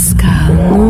[0.00, 0.89] Pascal,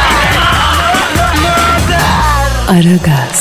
[2.71, 3.39] Aragaz,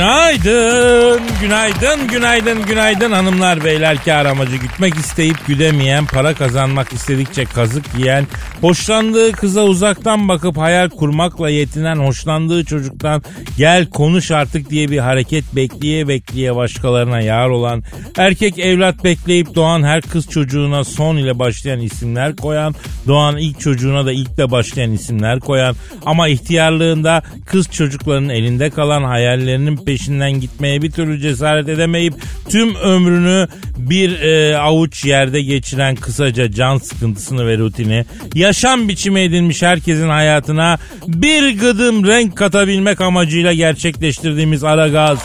[0.00, 4.04] Günaydın, günaydın, günaydın, günaydın hanımlar beyler.
[4.04, 8.26] Kar amacı gütmek isteyip güdemeyen, para kazanmak istedikçe kazık yiyen,
[8.60, 13.22] hoşlandığı kıza uzaktan bakıp hayal kurmakla yetinen, hoşlandığı çocuktan
[13.58, 17.82] gel konuş artık diye bir hareket bekleye bekleye başkalarına yar olan,
[18.18, 22.74] erkek evlat bekleyip doğan her kız çocuğuna son ile başlayan isimler koyan,
[23.06, 25.74] doğan ilk çocuğuna da ilkle başlayan isimler koyan
[26.06, 32.14] ama ihtiyarlığında kız çocuklarının elinde kalan hayallerinin peşinden gitmeye bir türlü cesaret edemeyip
[32.48, 39.62] tüm ömrünü bir e, avuç yerde geçiren kısaca can sıkıntısını ve rutini yaşam biçimi edilmiş
[39.62, 45.18] herkesin hayatına bir gıdım renk katabilmek amacıyla gerçekleştirdiğimiz ara gaz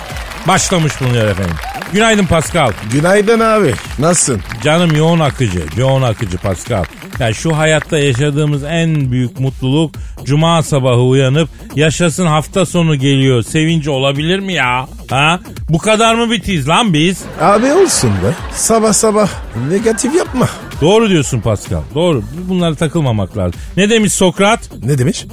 [0.48, 1.56] başlamış bulunuyor efendim.
[1.94, 2.72] Günaydın Pascal.
[2.92, 3.74] Günaydın abi.
[4.00, 4.42] Nasılsın?
[4.64, 6.84] Canım yoğun akıcı, yoğun akıcı Pascal.
[7.20, 13.44] Ya şu hayatta yaşadığımız en büyük mutluluk cuma sabahı uyanıp yaşasın hafta sonu geliyor.
[13.44, 14.88] Sevinci olabilir mi ya?
[15.10, 15.40] Ha?
[15.70, 17.22] Bu kadar mı bitiyiz lan biz?
[17.42, 18.32] Abi olsun be.
[18.54, 19.30] Sabah sabah
[19.70, 20.50] negatif yapma.
[20.82, 21.82] Doğru diyorsun Pascal.
[21.96, 22.24] Doğru.
[22.50, 23.60] Bunlara takılmamak lazım.
[23.78, 24.70] Ne demiş Sokrat?
[24.84, 25.26] Ne demiş?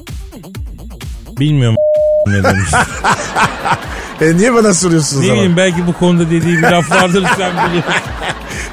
[1.41, 1.77] Bilmiyorum
[2.27, 2.69] ne demiş.
[4.23, 5.37] E niye bana soruyorsun o ne zaman?
[5.37, 7.93] bileyim belki bu konuda dediği bir laf vardır sen biliyorsun.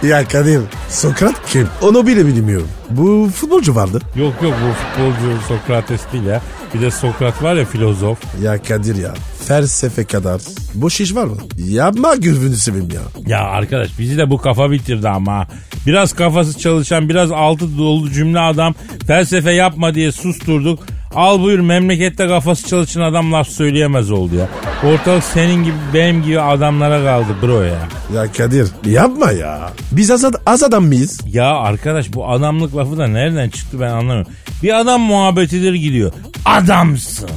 [0.03, 1.67] Ya Kadir Sokrat kim?
[1.81, 2.67] Onu bile bilmiyorum.
[2.89, 4.01] Bu futbolcu vardı.
[4.15, 6.41] Yok yok bu futbolcu Sokrates değil ya.
[6.73, 8.17] Bir de Sokrat var ya filozof.
[8.41, 9.13] Ya Kadir ya
[9.47, 10.41] felsefe kadar
[10.73, 11.37] boş iş var mı?
[11.57, 13.01] Yapma gözünü seveyim ya.
[13.27, 15.47] Ya arkadaş bizi de bu kafa bitirdi ama.
[15.87, 18.75] Biraz kafası çalışan, biraz altı dolu cümle adam
[19.07, 20.79] felsefe yapma diye susturduk.
[21.15, 24.47] Al buyur memlekette kafası çalışan adam laf söyleyemez oldu ya.
[24.91, 27.79] Ortalık senin gibi benim gibi adamlara kaldı bro ya.
[28.15, 29.69] Ya Kadir yapma ya.
[29.91, 31.21] Biz az, az adam mıyız?
[31.27, 34.31] Ya arkadaş bu adamlık lafı da nereden çıktı ben anlamıyorum.
[34.63, 36.11] Bir adam muhabbetidir gidiyor.
[36.45, 37.29] Adamsın.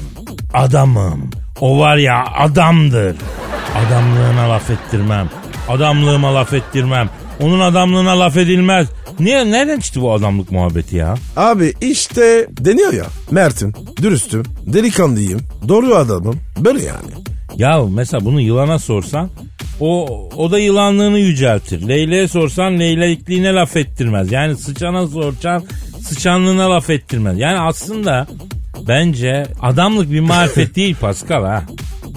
[0.55, 1.31] Adamım.
[1.61, 3.17] O var ya adamdır.
[3.87, 5.31] Adamlığına laf ettirmem.
[5.69, 7.11] Adamlığıma laf ettirmem.
[7.41, 8.87] Onun adamlığına laf edilmez.
[9.21, 11.15] Niye, nereden çıktı bu adamlık muhabbeti ya?
[11.37, 13.07] Abi işte deniyor ya.
[13.31, 13.73] Mert'im,
[14.03, 16.41] dürüstüm, delikanlıyım, doğru adamım.
[16.59, 17.13] Böyle yani.
[17.57, 19.31] Ya mesela bunu yılana sorsan
[19.81, 20.07] o,
[20.37, 21.89] o da yılanlığını yüceltir.
[21.89, 24.33] Leyle'ye sorsan leylelikliğine laf ettirmez.
[24.33, 25.65] Yani sıçana sorsan
[26.01, 27.39] sıçanlığına laf ettirmez.
[27.39, 28.27] Yani aslında
[28.89, 31.63] bence adamlık bir marifet değil Pascal ha.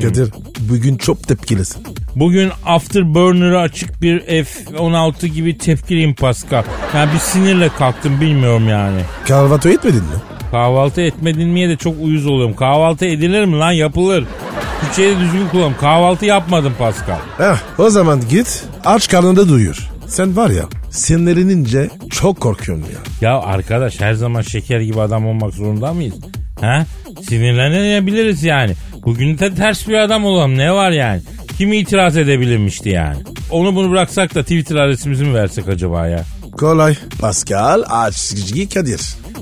[0.02, 1.84] Kadir bugün çok tepkilisin.
[2.16, 6.64] Bugün afterburner'ı açık bir F-16 gibi tepkiliyim Pascal.
[6.96, 9.02] Yani bir sinirle kalktım bilmiyorum yani.
[9.28, 10.16] Kahvaltı etmedin mi?
[10.52, 12.56] Kahvaltı etmedin miye de çok uyuz oluyorum.
[12.56, 14.26] Kahvaltı edilir mi lan yapılır.
[14.82, 15.74] Türkçeyi düzgün kullan.
[15.78, 17.18] Kahvaltı yapmadım Pascal.
[17.38, 19.90] Heh, o zaman git aç karnında duyur.
[20.08, 23.30] Sen var ya sinirlenince çok korkuyorum ya.
[23.30, 26.16] Ya arkadaş her zaman şeker gibi adam olmak zorunda mıyız?
[26.62, 26.86] Ha?
[27.22, 28.74] Sinirlenebiliriz yani.
[29.06, 31.22] Bugün de ters bir adam olalım ne var yani?
[31.58, 33.18] Kim itiraz edebilirmişti yani?
[33.52, 36.26] Onu bunu bıraksak da Twitter adresimizi mi versek acaba ya?
[36.52, 36.96] Kolay.
[37.20, 39.02] Pascal Aççı Kadir.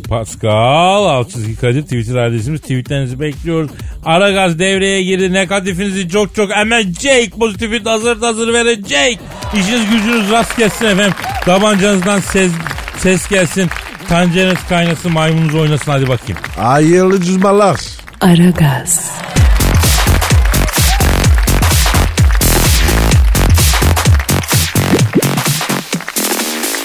[0.09, 2.61] Pascal alt çizgi Kadir Twitter adresimiz.
[2.61, 3.71] Tweetlerinizi bekliyoruz.
[4.05, 5.33] Aragaz devreye girdi.
[5.33, 7.31] Negatifinizi çok çok emecek.
[7.39, 9.19] Pozitifi hazır hazır verecek.
[9.53, 11.13] İşiniz gücünüz rast gelsin efendim.
[11.45, 12.51] Tabancanızdan ses,
[12.97, 13.69] ses gelsin.
[14.09, 16.41] Tencereniz kaynasın maymununuz oynasın hadi bakayım.
[16.57, 17.79] Hayırlı cüzmalar.
[18.21, 19.11] Aragaz,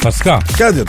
[0.03, 0.41] Pascal.
[0.59, 0.89] Kadir.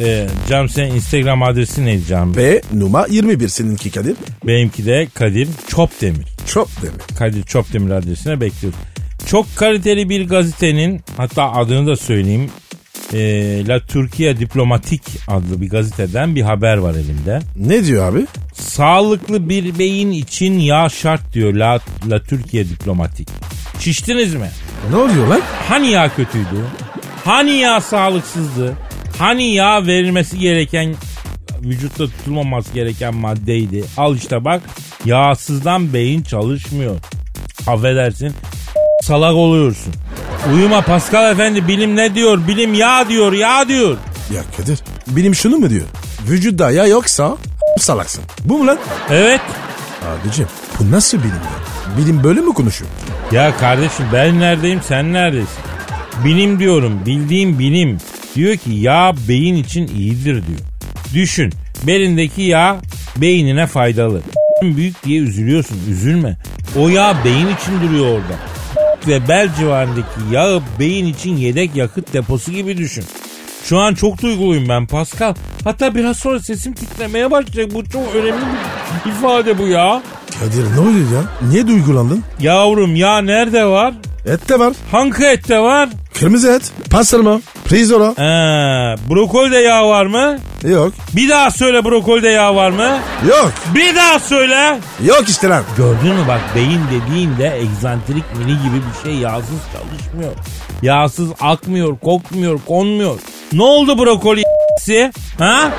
[0.00, 2.36] E, Cam senin Instagram adresi neydi Cam?
[2.36, 4.16] B numara 21 seninki Kadir.
[4.46, 6.26] Benimki de Kadir Çopdemir.
[6.46, 7.18] Çok demek.
[7.18, 8.78] Kadir Çopdemir adresine bekliyoruz.
[9.26, 12.50] Çok kaliteli bir gazetenin hatta adını da söyleyeyim.
[13.12, 13.18] E,
[13.66, 17.40] La Türkiye Diplomatik adlı bir gazeteden bir haber var elimde.
[17.56, 18.26] Ne diyor abi?
[18.54, 21.80] Sağlıklı bir beyin için yağ şart diyor La,
[22.10, 23.28] La Türkiye Diplomatik.
[23.80, 24.50] Şiştiniz mi?
[24.90, 25.40] Ne oluyor lan?
[25.68, 26.64] Hani yağ kötüydü?
[27.30, 28.76] Hani yağ sağlıksızdı?
[29.18, 30.94] Hani yağ verilmesi gereken
[31.62, 33.84] vücutta tutulmaması gereken maddeydi.
[33.96, 34.62] Al işte bak
[35.04, 36.96] yağsızdan beyin çalışmıyor.
[37.66, 38.34] Affedersin
[39.02, 39.92] salak oluyorsun.
[40.54, 42.48] Uyuma Pascal Efendi bilim ne diyor?
[42.48, 43.96] Bilim ya diyor ya diyor.
[44.34, 45.86] Ya Kadir bilim şunu mu diyor?
[46.28, 47.36] Vücutta ya yoksa
[47.78, 48.24] salaksın.
[48.44, 48.78] Bu mu lan?
[49.10, 49.40] Evet.
[50.02, 50.46] Abicim
[50.78, 51.98] bu nasıl bilim ya?
[51.98, 52.90] Bilim böyle mi konuşuyor?
[53.32, 55.70] Ya kardeşim ben neredeyim sen neredesin?
[56.24, 57.98] Bilim diyorum bildiğim bilim.
[58.34, 60.58] Diyor ki yağ beyin için iyidir diyor.
[61.14, 61.52] Düşün
[61.86, 62.76] belindeki yağ
[63.16, 64.22] beynine faydalı.
[64.62, 66.36] Büyük diye üzülüyorsun üzülme.
[66.76, 68.34] O yağ beyin için duruyor orada.
[69.08, 73.04] Ve bel civarındaki yağı beyin için yedek yakıt deposu gibi düşün.
[73.64, 75.34] Şu an çok duyguluyum ben Pascal.
[75.64, 77.74] Hatta biraz sonra sesim titremeye başlayacak.
[77.74, 78.42] Bu çok önemli
[79.06, 80.02] bir ifade bu ya.
[80.40, 81.48] Kadir ne oluyor ya?
[81.48, 82.24] Niye duygulandın?
[82.40, 83.94] Yavrum ya nerede var?
[84.26, 84.72] Et de var.
[84.90, 85.88] Hangi ette var?
[86.18, 86.72] Kırmızı et.
[86.90, 87.40] Pastırma.
[87.64, 88.10] Pirzola.
[88.10, 90.38] Ee, brokolide yağ var mı?
[90.68, 90.92] Yok.
[91.16, 92.98] Bir daha söyle brokolide yağ var mı?
[93.28, 93.52] Yok.
[93.74, 94.78] Bir daha söyle.
[95.04, 95.62] Yok işte lan.
[95.76, 100.32] Gördün mü bak beyin dediğinde egzantrik mini gibi bir şey yağsız çalışmıyor.
[100.82, 103.18] Yağsız akmıyor, kokmuyor, konmuyor.
[103.52, 104.42] Ne oldu brokoli
[105.38, 105.70] Ha?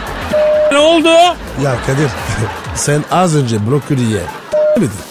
[0.72, 1.10] Ne oldu?
[1.64, 2.10] Ya Kadir
[2.76, 4.22] sen az önce brokoli ye.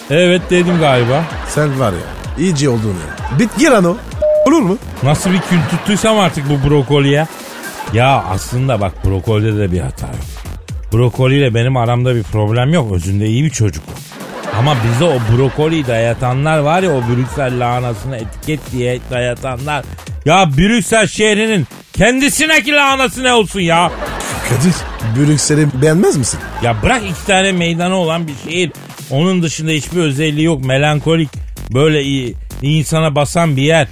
[0.09, 1.23] Evet dedim galiba.
[1.49, 3.39] Sen var ya iyice oldun ya.
[3.39, 3.97] Bit gir lan o.
[4.47, 4.77] Olur mu?
[5.03, 7.27] Nasıl bir kül tuttuysam artık bu brokoliye.
[7.93, 10.15] Ya aslında bak brokolide de bir hata yok.
[10.93, 12.91] Brokoliyle benim aramda bir problem yok.
[12.91, 13.83] Özünde iyi bir çocuk.
[14.59, 19.85] Ama bize o brokoliyi dayatanlar var ya o Brüksel lahanasını etiket diye dayatanlar.
[20.25, 23.91] Ya Brüksel şehrinin kendisine lahanası ne olsun ya?
[24.49, 24.73] Kadir
[25.17, 26.39] Brüksel'i beğenmez misin?
[26.63, 28.71] Ya bırak iki tane meydanı olan bir şehir.
[29.11, 30.65] Onun dışında hiçbir özelliği yok.
[30.65, 31.29] Melankolik
[31.73, 33.87] böyle iyi, insana basan bir yer.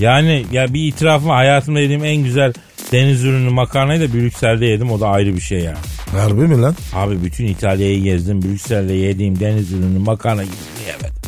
[0.00, 2.52] Yani ya bir itirafım hayatımda yediğim en güzel
[2.92, 4.90] deniz ürünü makarnayı da Brüksel'de yedim.
[4.90, 5.78] O da ayrı bir şey yani.
[6.12, 6.74] Harbi mi lan?
[6.94, 8.42] Abi bütün İtalya'yı gezdim.
[8.42, 10.54] Brüksel'de yediğim deniz ürünü makarna gibi
[10.86, 11.19] yemedim.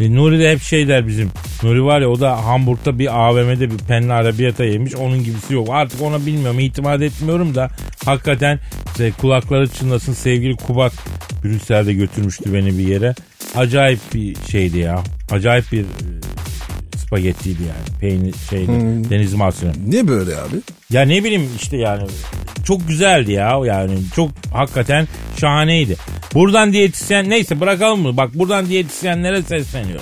[0.00, 1.30] E, Nuri de hep şey der bizim.
[1.62, 4.94] Nuri var ya o da Hamburg'da bir AVM'de bir penne arabiyata yemiş.
[4.94, 5.68] Onun gibisi yok.
[5.70, 6.60] Artık ona bilmiyorum.
[6.60, 7.70] itimat etmiyorum da
[8.04, 10.92] hakikaten işte kulakları çınlasın sevgili Kubat
[11.44, 13.14] Brüksel'de götürmüştü beni bir yere.
[13.56, 15.02] Acayip bir şeydi ya.
[15.30, 15.84] Acayip bir e,
[17.00, 17.98] spagettiydi yani.
[18.00, 18.72] Peynir şeydi.
[19.10, 19.72] Deniz mahsulü.
[19.86, 20.56] Niye böyle abi?
[20.90, 22.02] Ya ne bileyim işte yani
[22.64, 25.08] çok güzeldi ya yani çok hakikaten
[25.40, 25.96] şahaneydi.
[26.34, 28.16] Buradan diyetisyen neyse bırakalım mı?
[28.16, 30.00] Bak buradan diyetisyenlere sesleniyor.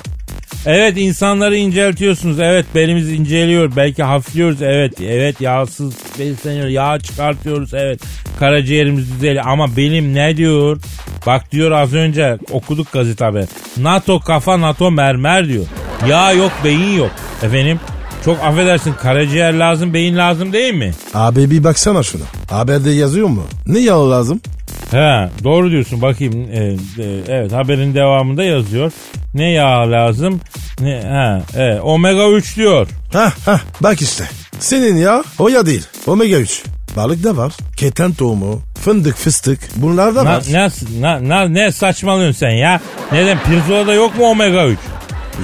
[0.67, 2.41] Evet insanları inceltiyorsunuz.
[2.41, 3.73] Evet belimiz inceliyor.
[3.77, 4.63] Belki hafifliyoruz.
[4.63, 6.69] Evet evet yağsız besleniyor.
[6.69, 7.75] Yağ çıkartıyoruz.
[7.75, 8.01] Evet
[8.39, 9.45] karaciğerimiz düzeliyor.
[9.47, 10.79] Ama belim ne diyor?
[11.27, 13.47] Bak diyor az önce okuduk gazete haber.
[13.77, 15.65] NATO kafa NATO mermer diyor.
[16.07, 17.11] Yağ yok beyin yok.
[17.43, 17.81] Efendim
[18.25, 20.93] çok affedersin karaciğer lazım beyin lazım değil mi?
[21.15, 22.25] Abi bir baksana şuna.
[22.51, 23.43] Haberde yazıyor mu?
[23.67, 24.41] Ne yağı lazım?
[24.91, 26.35] He doğru diyorsun bakayım.
[26.53, 26.59] Ee,
[27.03, 28.93] e, evet haberin devamında yazıyor.
[29.35, 30.41] Ne yağ lazım?
[30.81, 32.89] Ne ha evet, omega 3 diyor.
[33.13, 34.25] Hah hah bak işte.
[34.59, 35.87] Senin ya o ya değil.
[36.07, 36.63] Omega 3.
[36.97, 37.53] Balık da var.
[37.77, 40.43] Keten tohumu, fındık, fıstık bunlar da Na, var.
[40.51, 40.69] ne,
[41.01, 42.81] na, na, ne saçmalıyorsun sen ya?
[43.13, 44.79] Neden pirzolada yok mu omega 3?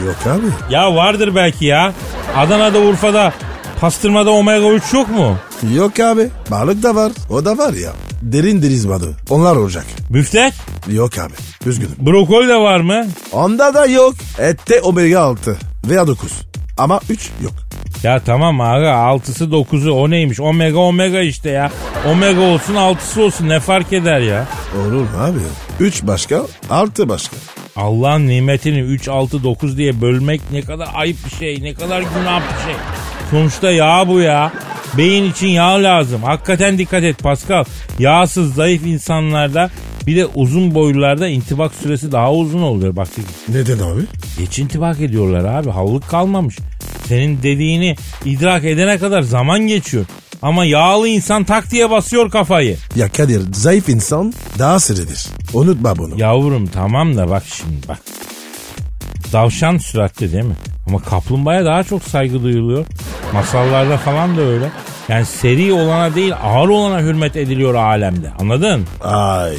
[0.07, 0.75] Yok abi.
[0.75, 1.93] Ya vardır belki ya.
[2.37, 3.33] Adana'da Urfa'da
[3.81, 5.37] pastırmada omega 3 yok mu?
[5.75, 6.29] Yok abi.
[6.51, 7.13] Balık da var.
[7.31, 7.93] O da var ya.
[8.23, 9.13] Derin deniz balığı.
[9.31, 9.85] Onlar olacak.
[10.11, 10.55] Müftek?
[10.89, 11.33] Yok abi.
[11.67, 11.95] Üzgünüm.
[11.99, 13.07] Brokoli de var mı?
[13.33, 14.15] Onda da yok.
[14.39, 15.57] Ette omega 6
[15.89, 16.33] veya 9.
[16.79, 17.53] Ama 3 yok.
[18.03, 20.41] Ya tamam aga 6'sı 9'u o neymiş?
[20.41, 21.71] Omega omega işte ya.
[22.13, 24.47] Omega olsun 6'sı olsun ne fark eder ya?
[24.81, 25.39] Olur mu abi?
[25.81, 27.37] 3 başka, 6 başka.
[27.77, 31.63] Allah'ın nimetini 3, 6, 9 diye bölmek ne kadar ayıp bir şey.
[31.63, 32.75] Ne kadar günah bir şey.
[33.31, 34.53] Sonuçta yağ bu ya.
[34.99, 36.23] Beyin için yağ lazım.
[36.23, 37.65] Hakikaten dikkat et Pascal.
[37.99, 39.71] Yağsız zayıf insanlarda
[40.07, 42.97] bir de uzun boylularda intibak süresi daha uzun oluyor.
[42.97, 43.09] Bak
[43.49, 44.01] Neden abi?
[44.39, 45.71] geç intibak ediyorlar abi.
[45.71, 46.59] Havlılık kalmamış.
[47.07, 50.05] Senin dediğini idrak edene kadar zaman geçiyor.
[50.45, 52.77] Ama yağlı insan tak diye basıyor kafayı.
[52.97, 55.27] Ya Kadir zayıf insan daha sırıdır.
[55.53, 56.21] Unutma bunu.
[56.21, 57.99] Yavrum tamam da bak şimdi bak.
[59.33, 60.55] Davşan süratli değil mi?
[60.89, 62.87] Ama kaplumbağaya daha çok saygı duyuluyor.
[63.33, 64.71] Masallarda falan da öyle.
[65.09, 68.31] Yani seri olana değil ağır olana hürmet ediliyor alemde.
[68.41, 68.87] Anladın?
[69.05, 69.57] Ay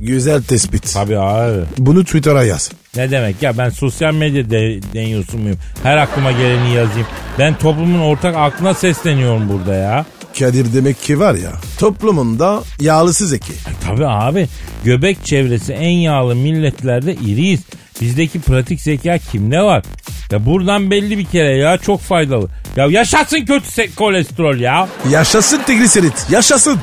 [0.00, 0.92] güzel tespit.
[0.94, 1.64] Tabii abi.
[1.78, 2.70] Bunu Twitter'a yaz.
[2.96, 5.58] Ne demek ya ben sosyal medya de, deniyorsun muyum?
[5.82, 7.06] Her aklıma geleni yazayım.
[7.38, 10.04] Ben toplumun ortak aklına sesleniyorum burada ya.
[10.40, 13.52] Kadir demek ki var ya toplumunda yağlısı zeki.
[13.52, 14.48] E, tabii abi
[14.84, 17.60] göbek çevresi en yağlı milletlerde iriyiz.
[18.00, 19.84] Bizdeki pratik zeka kimde var?
[20.30, 22.48] Ya buradan belli bir kere ya çok faydalı.
[22.76, 24.88] Ya yaşasın kötü kolesterol ya.
[25.10, 26.78] Yaşasın trigliserit yaşasın.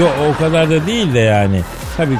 [0.00, 1.60] Yok o kadar da değil de yani.
[1.96, 2.18] Tabii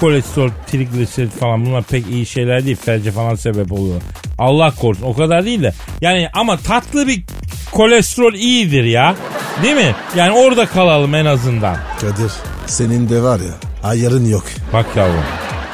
[0.00, 2.76] kolesterol, trigliserit falan bunlar pek iyi şeyler değil.
[2.84, 4.00] Felce falan sebep oluyor.
[4.38, 5.72] Allah korusun o kadar değil de.
[6.00, 7.24] Yani ama tatlı bir
[7.72, 9.14] kolesterol iyidir ya.
[9.62, 9.94] Değil mi?
[10.16, 11.76] Yani orada kalalım en azından.
[12.00, 12.32] Kadir
[12.66, 13.54] senin de var ya
[13.90, 14.44] ayarın yok.
[14.72, 15.24] Bak yavrum.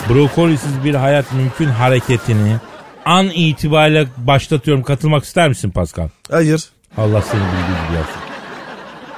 [0.08, 2.56] Brokolisiz bir hayat mümkün hareketini
[3.04, 4.82] an itibariyle başlatıyorum.
[4.82, 6.08] Katılmak ister misin Pascal?
[6.30, 6.64] Hayır.
[6.96, 8.20] Allah seni bildiği gibi yapsın.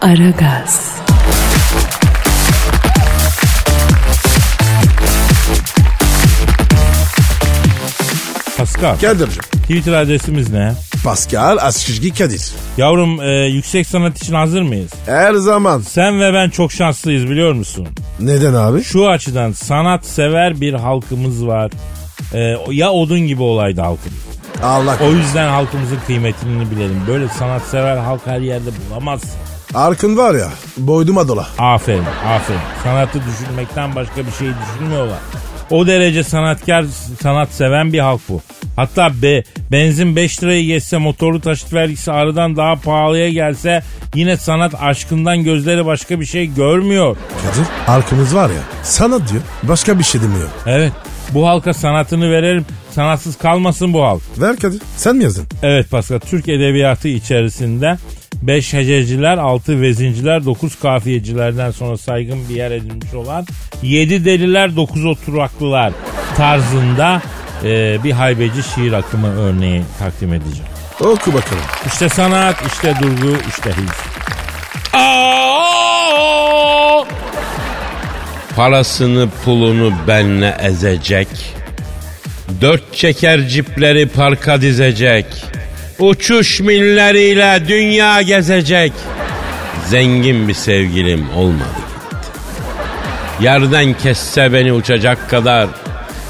[0.01, 1.01] Aragaz,
[8.57, 8.97] Pascal.
[8.99, 9.43] Kadir'cim.
[9.43, 10.73] Twitter adresimiz ne?
[11.05, 12.53] Pascal Askışgi Kadir.
[12.77, 14.91] Yavrum e, yüksek sanat için hazır mıyız?
[15.07, 15.81] Her zaman.
[15.81, 17.89] Sen ve ben çok şanslıyız biliyor musun?
[18.21, 18.83] Neden abi?
[18.85, 21.71] Şu açıdan sanat sever bir halkımız var.
[22.35, 24.19] E, ya odun gibi olaydı halkımız.
[24.63, 27.03] Allah O yüzden halkımızın kıymetini bilelim.
[27.09, 29.31] Böyle sanat sever halk her yerde bulamazsın.
[29.75, 31.47] Arkın var ya boyduma dola.
[31.59, 32.61] Aferin, aferin.
[32.85, 35.19] Sanatı düşünmekten başka bir şey düşünmüyorlar.
[35.71, 36.85] O derece sanatkar,
[37.23, 38.41] sanat seven bir halk bu.
[38.77, 43.83] Hatta be, benzin 5 lirayı geçse motorlu taşıt vergisi aradan daha pahalıya gelse
[44.15, 47.17] yine sanat aşkından gözleri başka bir şey görmüyor.
[47.43, 50.49] Kadir arkımız var ya sanat diyor başka bir şey demiyor.
[50.67, 50.93] Evet
[51.35, 54.23] bu halka sanatını verelim sanatsız kalmasın bu halk.
[54.39, 55.47] Ver Kadir sen mi yazdın?
[55.63, 57.97] Evet Pascal Türk edebiyatı içerisinde
[58.43, 63.47] 5 hececiler, 6 vezinciler, 9 kafiyecilerden sonra saygın bir yer edilmiş olan
[63.83, 65.93] 7 deliler, 9 oturaklılar
[66.37, 67.23] tarzında
[67.65, 70.71] e, bir haybeci şiir akımı örneği takdim edeceğim.
[71.01, 71.63] Oku bakalım.
[71.87, 74.11] İşte sanat, işte durgu, işte his.
[78.57, 81.29] Parasını pulunu benle ezecek.
[82.61, 85.27] Dört çeker cipleri parka dizecek.
[86.01, 88.93] Uçuş milleriyle dünya gezecek.
[89.87, 91.59] Zengin bir sevgilim olmadı
[92.11, 93.45] gitti.
[93.45, 95.69] Yerden kesse beni uçacak kadar.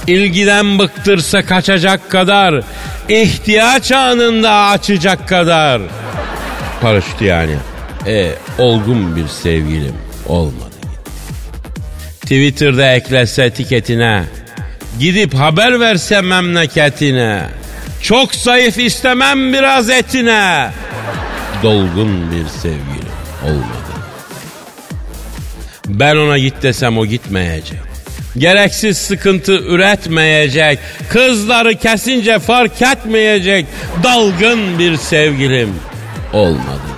[0.06, 2.64] ilgiden bıktırsa kaçacak kadar.
[3.08, 5.82] ihtiyaç anında açacak kadar.
[6.82, 7.56] Paraşütü yani.
[8.06, 9.94] E, olgun bir sevgilim
[10.26, 11.00] olmadı gitti.
[12.20, 14.22] Twitter'da eklese etiketine.
[14.98, 17.60] Gidip haber verse memleketine.
[18.10, 20.70] Çok zayıf istemem biraz etine.
[21.62, 23.12] Dolgun bir sevgilim
[23.44, 23.92] olmadı.
[25.88, 27.78] Ben ona git desem o gitmeyecek.
[28.38, 30.78] Gereksiz sıkıntı üretmeyecek.
[31.08, 33.66] Kızları kesince fark etmeyecek.
[34.02, 35.74] Dalgın bir sevgilim
[36.32, 36.90] olmadı.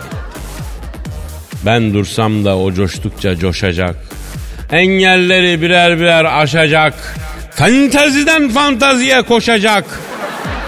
[1.67, 3.97] Ben dursam da o coştukça coşacak.
[4.71, 7.17] Engelleri birer birer aşacak.
[7.51, 9.85] Fantaziden fantaziye koşacak.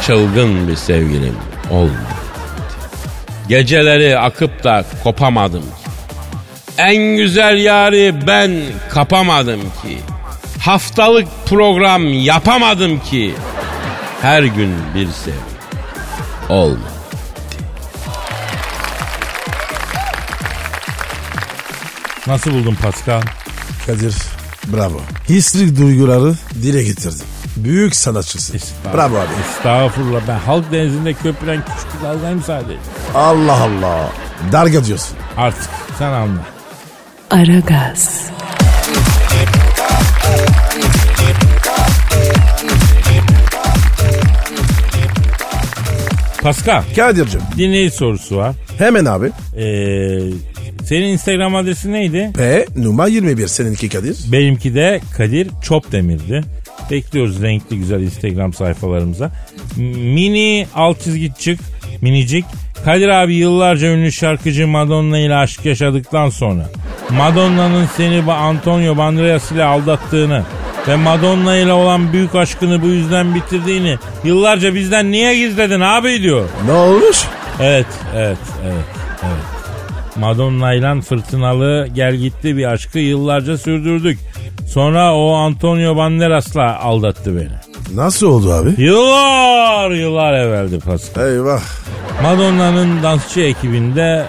[0.07, 1.37] Çılgın bir sevgilim
[1.71, 1.99] olmadı.
[3.49, 5.91] Geceleri akıp da kopamadım ki.
[6.79, 8.51] En güzel yari ben
[8.91, 9.99] kapamadım ki.
[10.61, 13.35] Haftalık program yapamadım ki.
[14.23, 15.39] Her gün bir sevgi
[16.49, 16.81] olmadı.
[22.27, 23.23] Nasıl buldun Pascal?
[23.87, 24.15] Kadir
[24.67, 25.01] bravo.
[25.29, 27.34] Hisli duyguları dile getirdin.
[27.57, 28.61] Büyük sanatçısın.
[28.95, 29.29] Bravo abi.
[29.51, 32.79] Estağfurullah ben halk denizinde köpüren küçük bir dalgayım sadece.
[33.15, 34.11] Allah Allah.
[34.53, 35.17] Darga diyorsun.
[35.37, 36.41] Artık sen anla.
[37.31, 38.21] Aragaz,
[46.43, 48.55] Pascal Kadir'cim dinleyici sorusu var.
[48.79, 49.27] hemen abi.
[49.57, 50.21] Ee,
[50.85, 52.31] senin Instagram adresi neydi?
[52.37, 54.17] P numara 21 seninki Kadir.
[54.33, 56.41] Benimki de Kadir Çopdemir'di.
[56.91, 59.31] Bekliyoruz renkli güzel Instagram sayfalarımıza.
[59.77, 61.61] Mini alt çizgi çık
[62.01, 62.45] minicik.
[62.85, 66.67] Kadir abi yıllarca ünlü şarkıcı Madonna ile aşk yaşadıktan sonra
[67.11, 70.43] Madonna'nın seni ba- Antonio Banderas ile aldattığını
[70.89, 76.49] ve Madonna ile olan büyük aşkını bu yüzden bitirdiğini yıllarca bizden niye gizledin abi diyor.
[76.67, 77.25] Ne olmuş?
[77.61, 77.87] Evet,
[78.17, 78.85] evet, evet,
[79.23, 79.45] evet.
[80.17, 84.19] Madonna ile fırtınalı gel gitti bir aşkı yıllarca sürdürdük.
[84.69, 87.97] Sonra o Antonio Banderas'la aldattı beni.
[87.97, 88.75] Nasıl oldu abi?
[88.83, 91.29] Yıllar yıllar evveldi Pascal.
[91.33, 91.61] Eyvah.
[92.23, 94.25] Madonna'nın dansçı ekibinde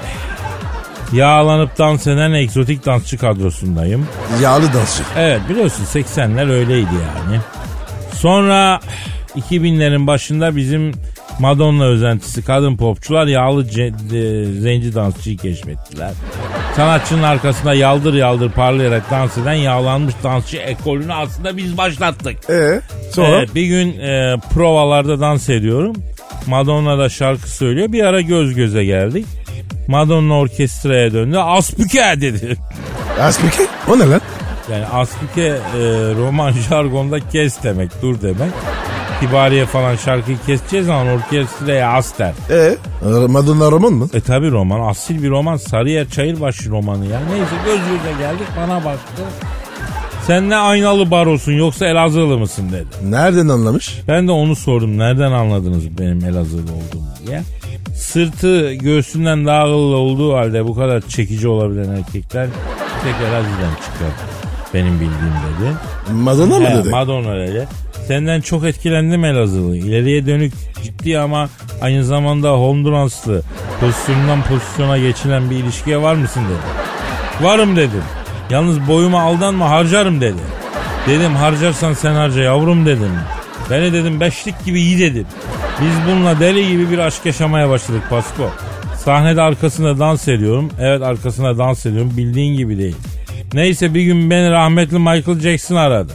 [1.14, 4.08] yağlanıp dans eden egzotik dansçı kadrosundayım.
[4.42, 5.04] Yağlı dansçı.
[5.18, 7.40] Evet biliyorsun 80'ler öyleydi yani.
[8.14, 8.80] Sonra
[9.36, 10.92] 2000'lerin başında bizim
[11.40, 16.12] Madonna özentisi kadın popçular yağlı ce- e, zenci dansçıyı keşfettiler.
[16.76, 22.50] Sanatçının arkasında yaldır yaldır parlayarak dans eden yağlanmış dansçı ekolünü aslında biz başlattık.
[22.50, 23.28] E sonra?
[23.28, 25.96] Evet, bir gün e, provalarda dans ediyorum.
[26.48, 27.92] Madonna da şarkı söylüyor.
[27.92, 29.26] Bir ara göz göze geldik.
[29.88, 31.38] Madonna orkestraya döndü.
[31.38, 32.58] Aspüke dedi.
[33.20, 33.68] Aspike?
[33.90, 34.22] O ne lan?
[34.72, 35.60] Yani aspike e,
[36.16, 38.52] roman jargonda kes demek, dur demek.
[39.20, 42.34] Kibariye falan şarkıyı keseceğiz zaman orkestraya aster.
[42.50, 42.78] E
[43.28, 44.10] Madonna roman mı?
[44.14, 47.20] E tabi roman asil bir roman Sarıyer Çayırbaşı romanı ya.
[47.30, 49.24] Neyse göz göze geldik bana baktı.
[50.28, 53.12] Sen ne aynalı barosun yoksa Elazığlı mısın dedi.
[53.12, 54.00] Nereden anlamış?
[54.08, 54.98] Ben de onu sordum.
[54.98, 57.42] Nereden anladınız benim Elazığlı olduğumu diye.
[57.96, 62.48] Sırtı göğsünden daha kıllı olduğu halde bu kadar çekici olabilen erkekler
[63.04, 64.12] tek Elazığ'dan çıkar.
[64.74, 65.74] Benim bildiğim dedi.
[66.14, 66.90] Madonna mı dedi?
[66.90, 67.68] Madonna dedi.
[68.08, 69.78] Senden çok etkilendim Elazığlı.
[69.78, 71.50] İleriye dönük ciddi ama
[71.82, 73.42] aynı zamanda Honduraslı
[73.80, 77.46] pozisyondan pozisyona geçilen bir ilişkiye var mısın dedi.
[77.46, 78.04] Varım dedim.
[78.50, 80.42] Yalnız boyuma aldanma harcarım dedi.
[81.08, 83.12] Dedim harcarsan sen harca yavrum dedim.
[83.70, 85.28] Beni dedim beşlik gibi iyi dedim.
[85.82, 88.50] Biz bununla deli gibi bir aşk yaşamaya başladık Pasko.
[88.98, 90.72] Sahnede arkasında dans ediyorum.
[90.80, 92.14] Evet arkasında dans ediyorum.
[92.18, 92.96] Bildiğin gibi değil.
[93.54, 96.14] Neyse bir gün beni rahmetli Michael Jackson aradı.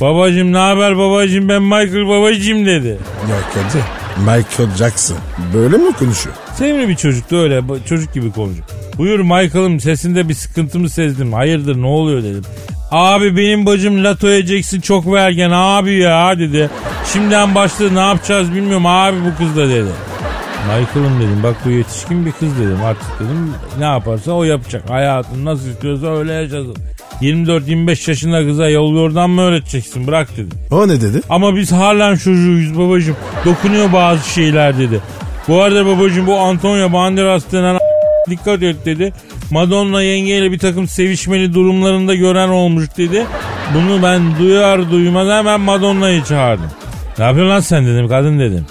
[0.00, 2.88] Babacım ne haber babacım ben Michael babacım dedi.
[3.30, 3.82] Ya Kadir.
[4.18, 5.16] Michael Jackson.
[5.54, 6.36] Böyle mi konuşuyor?
[6.54, 8.66] Sevimli bir çocuktu öyle çocuk gibi konuşuyor.
[8.98, 11.32] Buyur Michael'ım sesinde bir sıkıntımı sezdim.
[11.32, 12.42] Hayırdır ne oluyor dedim.
[12.90, 16.70] Abi benim bacım Latoya Jackson çok vergen abi ya dedi.
[17.12, 19.90] Şimdiden başladı ne yapacağız bilmiyorum abi bu kız da dedi.
[20.66, 24.90] Michael'ım dedim bak bu yetişkin bir kız dedim artık dedim ne yaparsa o yapacak.
[24.90, 26.76] Hayatını nasıl istiyorsa öyle yaşasın.
[27.22, 30.58] 24-25 yaşında kıza yol yordan mı öğreteceksin bırak dedim.
[30.70, 31.20] O ne dedi?
[31.28, 33.16] Ama biz halen çocuğuyuz babacığım.
[33.44, 35.00] Dokunuyor bazı şeyler dedi.
[35.48, 37.78] Bu arada babacığım bu Antonio Banderas denen
[38.30, 39.12] dikkat et dedi.
[39.50, 43.26] Madonna yengeyle bir takım sevişmeli durumlarında gören olmuş dedi.
[43.74, 46.70] Bunu ben duyar duymaz hemen Madonna'yı çağırdım.
[47.18, 48.66] Ne yapıyorsun lan sen dedim kadın dedim.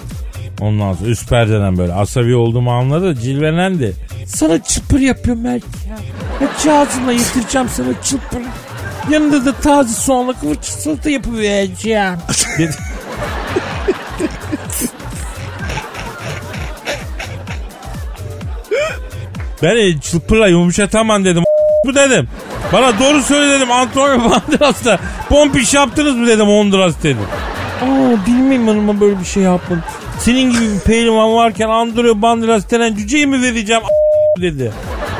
[0.60, 3.92] Ondan sonra üst perdeden böyle asabi olduğumu anladı cilvelendi.
[4.26, 5.96] Sana çıpır yapıyorum belki ya.
[6.38, 8.42] Hep ağzımla yatıracağım sana çıpır.
[9.10, 12.18] Yanında da taze soğanla kıvırcık salata yapıvereceğim.
[12.58, 12.76] Dedi.
[19.62, 21.44] Ben çıpırla yumuşatamam dedim.
[21.86, 22.28] Bu dedim.
[22.72, 23.70] Bana doğru söyle dedim.
[23.72, 27.26] Antonio Banderas'ta pompiş yaptınız mı dedim Honduras dedim.
[27.82, 29.84] Aa bilmiyorum hanıma böyle bir şey yapmadım.
[30.18, 33.82] Senin gibi bir pehlivan varken Antonio Banderas denen cüceyi mi vereceğim
[34.40, 34.72] dedi.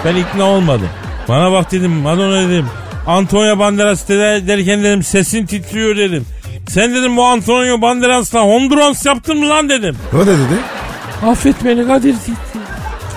[0.04, 0.88] Ben ikna olmadım.
[1.28, 2.66] Bana bak dedim Madonna dedim.
[3.06, 6.26] Antonio Banderas de- derken dedim sesin titriyor dedim.
[6.68, 9.96] Sen dedim bu Antonio Banderas'la Honduras yaptın mı lan dedim.
[10.14, 10.56] O ne dedi?
[11.26, 12.32] Affet beni Kadir Titi.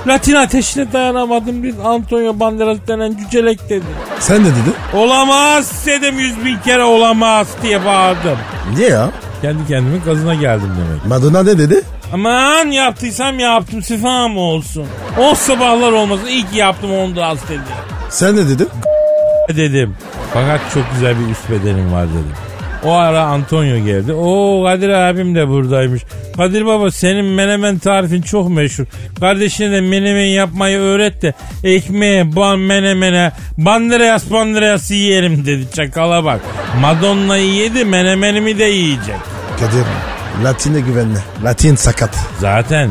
[0.08, 3.86] Latin ateşine dayanamadım biz Antonio Banderas denen cücelek dedi.
[4.19, 4.72] Sen ne dedi?
[4.93, 8.38] Olamaz dedim yüz bin kere olamaz diye bağırdım.
[8.76, 9.10] Niye ya?
[9.41, 11.06] Kendi kendimin gazına geldim demek.
[11.06, 11.82] Madonna ne dedi?
[12.13, 14.86] Aman yaptıysam yaptım şifa mı olsun.
[15.19, 17.62] O sabahlar olmasın ki yaptım Honduras dedi.
[18.10, 18.69] Sen ne dedin?
[19.56, 19.95] Dedim.
[20.34, 22.34] Fakat çok güzel bir üst bedenim var dedim.
[22.84, 24.13] O ara Antonio geldi.
[24.13, 26.02] Oo Kadir abim de buradaymış.
[26.38, 28.86] Kadir baba senin menemen tarifin çok meşhur.
[29.19, 35.67] Kardeşine de menemen yapmayı öğret de ekmeğe, ban menemene, bandereas bandereas yiyelim dedi.
[35.76, 36.41] Çakala bak.
[36.82, 39.15] Madonna'yı yedi menemenimi de yiyecek.
[39.60, 39.86] Kadir.
[40.43, 41.19] Latin'e güvenme.
[41.43, 42.15] Latin sakat.
[42.39, 42.89] Zaten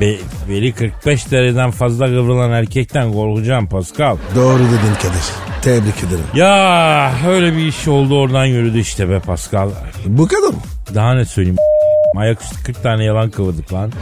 [0.00, 0.16] be,
[0.48, 4.16] beli 45 dereceden fazla kıvrılan erkekten korkacağım Pascal.
[4.36, 5.24] Doğru dedin Kadir.
[5.62, 6.24] Tebrik ederim.
[6.34, 9.70] Ya öyle bir iş oldu oradan yürüdü işte be Pascal.
[10.06, 10.60] Bu kadar mı?
[10.94, 11.58] Daha ne söyleyeyim?
[12.16, 13.92] Ayaküstü 40 tane yalan kıvırdık lan.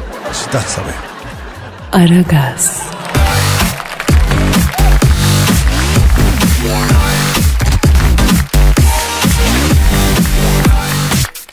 [0.45, 0.87] Çıtak sabah.
[1.93, 2.83] Aragaz,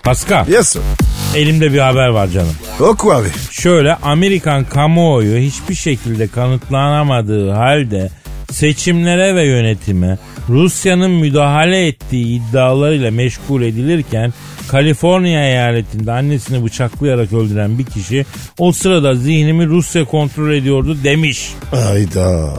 [0.04, 1.05] Pascal Yes sir.
[1.36, 2.54] Elimde bir haber var canım.
[2.80, 3.28] Oku abi.
[3.52, 8.10] Şöyle Amerikan kamuoyu hiçbir şekilde kanıtlanamadığı halde
[8.52, 10.18] seçimlere ve yönetime
[10.50, 14.34] Rusya'nın müdahale ettiği iddialarıyla meşgul edilirken
[14.68, 18.26] Kaliforniya eyaletinde annesini bıçaklayarak öldüren bir kişi
[18.58, 21.54] o sırada zihnimi Rusya kontrol ediyordu demiş.
[21.90, 22.54] Ayda.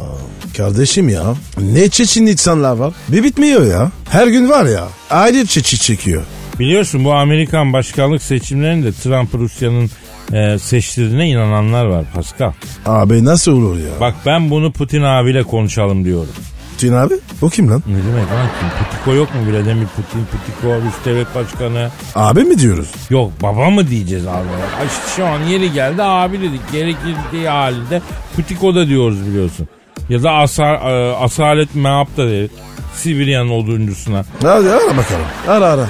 [0.56, 1.34] Kardeşim ya.
[1.72, 2.92] Ne çeşitli insanlar var.
[3.08, 3.90] Bir bitmiyor ya.
[4.10, 4.88] Her gün var ya.
[5.10, 6.22] Ayrı çeşit çekiyor.
[6.58, 9.90] Biliyorsun bu Amerikan başkanlık seçimlerinde Trump Rusya'nın
[10.32, 12.52] e, seçtirdiğine inananlar var Pascal.
[12.86, 14.00] Abi nasıl olur ya?
[14.00, 16.28] Bak ben bunu Putin abiyle konuşalım diyorum.
[16.72, 17.14] Putin abi.
[17.42, 17.82] O kim lan?
[17.86, 18.68] Ne demek lan kim?
[18.90, 20.26] Putiko yok mu Vladimir Putin?
[20.32, 21.90] Putiko Rus devlet başkanı.
[22.14, 22.88] Abi mi diyoruz?
[23.10, 24.48] Yok baba mı diyeceğiz abi?
[24.80, 26.72] Ay işte şu an yeri geldi abi dedik.
[26.72, 28.02] Gerekirdiği halinde
[28.36, 29.68] Putiko da diyoruz biliyorsun.
[30.08, 32.50] Ya da asa, e, Asalet Meap da deriz.
[32.94, 34.24] Sibirya'nın oduncusuna.
[34.42, 35.26] Hadi ara bakalım.
[35.48, 35.86] Ara ara.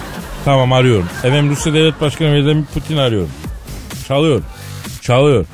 [0.47, 1.09] Tamam arıyorum.
[1.25, 3.31] Efendim Rusya Devlet Başkanı Vladimir Putin arıyorum.
[4.09, 4.43] Çalıyor.
[5.03, 5.47] Çalıyor.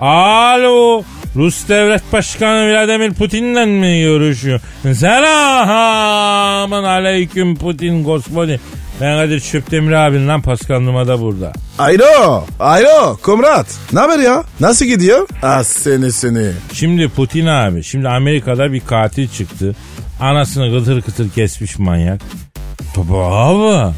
[0.00, 1.02] Alo.
[1.36, 4.60] Rus Devlet Başkanı Vladimir Putin'le mi görüşüyor?
[4.82, 8.60] Selamun aleyküm Putin gospodin.
[9.00, 11.52] Ben Kadir Çöptemir abin lan Pascal Numa da burada.
[11.78, 13.66] Ayro, Ayro, komrat.
[13.92, 14.44] Ne haber ya?
[14.60, 15.28] Nasıl gidiyor?
[15.42, 16.50] Ah seni seni.
[16.72, 19.76] Şimdi Putin abi, şimdi Amerika'da bir katil çıktı.
[20.20, 22.20] Anasını kıtır kıtır kesmiş manyak.
[22.94, 23.94] Tabii abi.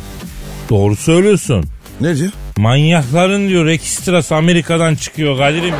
[0.70, 1.64] Doğru söylüyorsun.
[2.00, 2.30] Ne diyor?
[2.58, 5.74] Manyakların diyor ekstrası Amerika'dan çıkıyor Kadir'im diyor.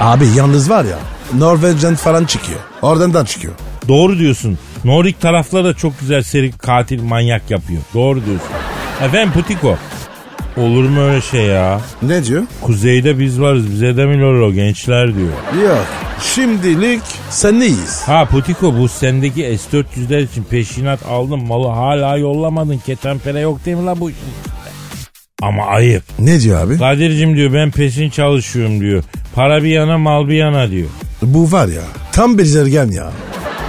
[0.00, 0.98] Abi yalnız var ya
[1.38, 2.58] Norveç'ten falan çıkıyor.
[2.82, 3.54] Oradan da çıkıyor.
[3.88, 4.58] Doğru diyorsun.
[4.84, 7.80] Nordik tarafları da çok güzel seri katil manyak yapıyor.
[7.94, 8.48] Doğru diyorsun.
[9.02, 9.76] Efendim Putiko.
[10.56, 11.80] Olur mu öyle şey ya?
[12.02, 12.42] Ne diyor?
[12.60, 15.32] Kuzeyde biz varız bize de mi lolo gençler diyor.
[15.68, 15.86] Yok.
[16.22, 18.02] Şimdilik sen neyiz?
[18.06, 22.78] Ha Putiko bu sendeki S-400'ler için peşinat aldın malı hala yollamadın.
[22.86, 24.10] Ketenpere yok değil mi la bu?
[25.42, 26.02] Ama ayıp.
[26.18, 26.78] Ne diyor abi?
[26.78, 29.04] Kadir'cim diyor ben peşin çalışıyorum diyor.
[29.34, 30.88] Para bir yana mal bir yana diyor.
[31.22, 33.10] Bu var ya tam bezirgen ya.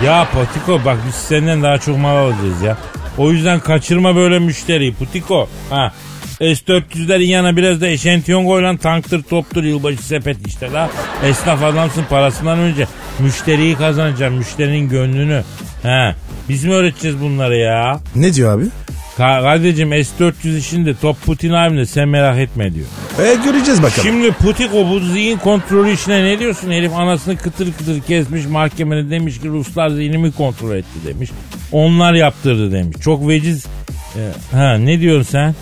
[0.05, 2.77] Ya Putiko bak biz senden daha çok mal alacağız ya.
[3.17, 5.49] O yüzden kaçırma böyle müşteriyi Putiko.
[5.69, 5.93] Ha.
[6.39, 10.89] S-400'lerin yana biraz da eşentiyon koyulan tanktır toptur yılbaşı sepet işte la.
[11.25, 12.87] Esnaf adamsın parasından önce
[13.19, 15.43] müşteriyi kazanacaksın müşterinin gönlünü.
[15.83, 16.15] Ha.
[16.49, 17.99] Biz mi öğreteceğiz bunları ya?
[18.15, 18.65] Ne diyor abi?
[19.17, 22.85] Ka- Kardeşim S-400 işinde top Putin abimle sen merak etme diyor.
[23.19, 24.07] E göreceğiz bakalım.
[24.07, 26.71] Şimdi Putiko bu zihin kontrolü işine ne diyorsun?
[26.71, 31.29] Herif anasını kıtır kıtır kesmiş mahkemede demiş ki Ruslar zihnimi kontrol etti demiş.
[31.71, 32.97] Onlar yaptırdı demiş.
[33.03, 33.65] Çok veciz.
[34.15, 34.21] E,
[34.57, 35.55] ha ne diyorsun sen?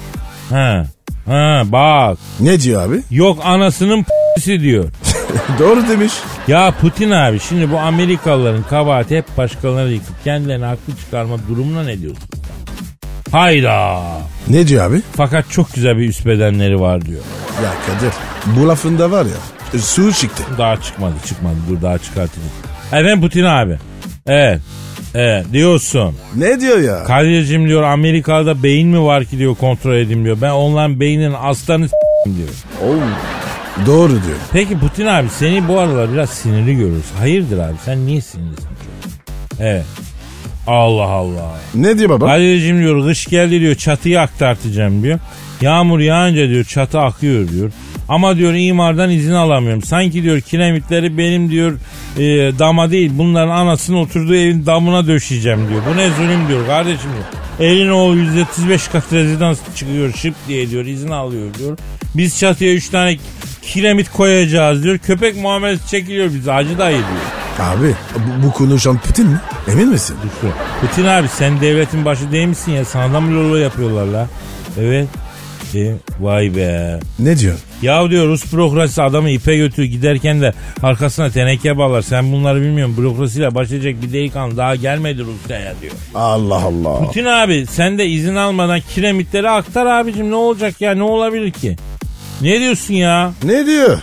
[0.49, 0.85] Ha.
[1.25, 2.17] Ha bak.
[2.39, 3.01] Ne diyor abi?
[3.11, 4.89] Yok anasının p***si diyor.
[5.59, 6.13] Doğru demiş.
[6.47, 12.01] Ya Putin abi şimdi bu Amerikalıların kabahati hep başkalarına yıkıp kendilerini haklı çıkarma durumuna ne
[12.01, 12.23] diyorsun?
[13.31, 14.01] Hayda.
[14.47, 15.01] Ne diyor abi?
[15.15, 17.21] Fakat çok güzel bir üst bedenleri var diyor.
[17.63, 18.13] Ya Kadir
[18.45, 20.43] bu lafında var ya su çıktı.
[20.57, 22.51] Daha çıkmadı çıkmadı dur daha çıkartacağız.
[22.87, 23.77] Efendim Putin abi.
[24.27, 24.61] Evet.
[25.15, 26.15] Evet diyorsun.
[26.35, 27.03] Ne diyor ya?
[27.03, 30.37] Kadir'cim diyor Amerika'da beyin mi var ki diyor kontrol edeyim diyor.
[30.41, 31.87] Ben onların beyninin aslanı
[32.25, 32.49] diyor.
[33.85, 34.37] Doğru diyor.
[34.53, 37.11] Peki Putin abi seni bu aralar biraz sinirli görürüz.
[37.19, 38.67] Hayırdır abi sen niye sinirlisin?
[39.59, 39.85] Evet.
[40.67, 41.55] Allah Allah.
[41.75, 42.25] Ne diyor baba?
[42.25, 45.19] Kadir'cim diyor kış geldi diyor çatıyı aktartacağım diyor.
[45.61, 47.71] Yağmur yağınca diyor çatı akıyor diyor.
[48.09, 49.81] Ama diyor imardan izin alamıyorum.
[49.81, 51.73] Sanki diyor kiremitleri benim diyor
[52.17, 52.23] e,
[52.59, 55.81] dama değil bunların anasının oturduğu evin damına döşeyeceğim diyor.
[55.93, 57.69] Bu ne zulüm diyor kardeşim diyor.
[57.71, 61.77] Elin o 135 kat rezidans çıkıyor şıp diye diyor izin alıyor diyor.
[62.15, 63.17] Biz çatıya 3 tane
[63.61, 64.97] kiremit koyacağız diyor.
[64.97, 67.67] Köpek muamelesi çekiliyor bize acı dayı diyor.
[67.69, 69.39] Abi bu, bu konuşan Putin mi?
[69.71, 70.15] Emin misin?
[70.81, 72.85] Putin abi sen devletin başı değil misin ya?
[72.85, 74.27] Sana da mı lolo yapıyorlar la?
[74.79, 75.07] Evet.
[75.75, 76.99] E, vay be.
[77.19, 77.55] Ne diyor?
[77.81, 80.53] Ya diyor Rus bürokrasisi adamı ipe götürüyor giderken de
[80.83, 82.01] arkasına teneke bağlar.
[82.01, 82.97] Sen bunları bilmiyorsun.
[82.97, 85.93] Bürokrasiyle başlayacak bir delikanlı daha gelmedi Rusya'ya diyor.
[86.15, 87.05] Allah Allah.
[87.05, 91.75] Putin abi sen de izin almadan kiremitleri aktar abicim ne olacak ya ne olabilir ki?
[92.41, 93.31] Ne diyorsun ya?
[93.43, 93.99] Ne diyor?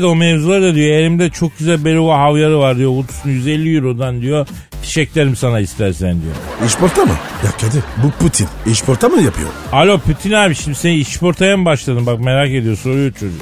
[0.00, 2.96] De o mevzuları da diyor elimde çok güzel Berova havyarı var diyor.
[2.96, 4.46] Kutusunu 150 eurodan diyor.
[4.82, 6.34] Fişeklerim sana istersen diyor.
[6.66, 7.12] İşporta mı?
[7.44, 9.48] Ya Kadir bu Putin işporta mı yapıyor?
[9.72, 12.06] Alo Putin abi şimdi sen işportaya mı başladın?
[12.06, 13.40] Bak merak ediyor soruyor çocuk.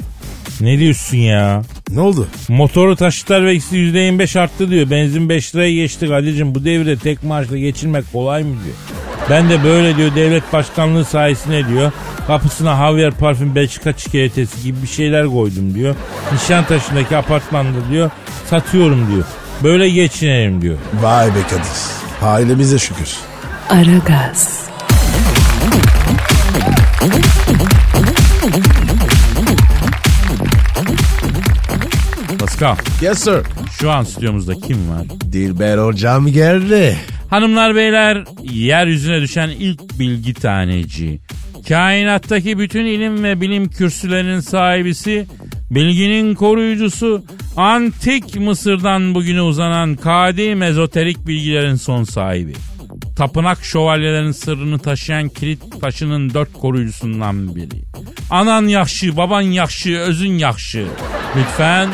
[0.61, 1.61] Ne diyorsun ya?
[1.89, 2.27] Ne oldu?
[2.49, 4.89] Motoru taşıtlar vergisi %25 arttı diyor.
[4.89, 6.55] Benzin 5 liraya geçti Kadir'cim.
[6.55, 8.75] Bu devirde tek maaşla geçinmek kolay mı diyor.
[9.29, 11.91] Ben de böyle diyor devlet başkanlığı sayesinde diyor.
[12.27, 15.95] Kapısına Javier parfüm Belçika çikolatesi gibi bir şeyler koydum diyor.
[16.33, 18.11] Nişantaşı'ndaki apartmanda diyor
[18.49, 19.25] satıyorum diyor.
[19.63, 20.77] Böyle geçinelim diyor.
[21.01, 22.27] Vay be Kadir.
[22.27, 23.09] Ailemize şükür.
[23.69, 24.61] Aragaz,
[32.61, 33.41] Pascal Yes sir.
[33.79, 35.07] şu an stüdyomuzda kim var?
[35.31, 36.97] Dilber hocam geldi.
[37.29, 41.21] Hanımlar beyler yeryüzüne düşen ilk bilgi taneci.
[41.67, 45.27] Kainattaki bütün ilim ve bilim kürsülerinin sahibisi,
[45.71, 47.23] bilginin koruyucusu,
[47.57, 52.53] antik Mısır'dan bugüne uzanan kadim ezoterik bilgilerin son sahibi.
[53.17, 57.81] Tapınak şövalyelerin sırrını taşıyan kilit taşının dört koruyucusundan biri.
[58.29, 60.87] Anan yakşı, baban yakşı, özün yakşı.
[61.37, 61.89] Lütfen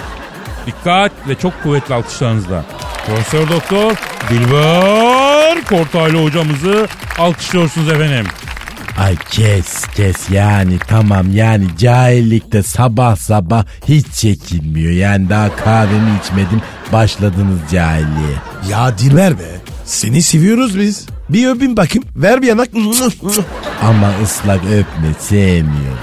[0.67, 2.65] dikkat ve çok kuvvetli alkışlarınızla.
[3.07, 3.91] Profesör Doktor
[4.29, 6.87] Dilber Kortaylı hocamızı
[7.19, 8.25] alkışlıyorsunuz efendim.
[8.99, 14.91] Ay kes kes yani tamam yani cahillikte sabah sabah hiç çekilmiyor.
[14.91, 16.61] Yani daha kahvemi içmedim
[16.93, 18.37] başladınız cahilliğe.
[18.69, 19.43] Ya Dilber be.
[19.85, 21.05] Seni seviyoruz biz.
[21.29, 22.07] Bir öpün bakayım.
[22.15, 22.69] Ver bir yanak.
[23.81, 25.97] Ama ıslak öpme sevmiyorum.